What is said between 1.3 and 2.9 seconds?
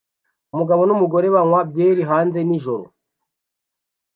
banywa byeri hanze nijoro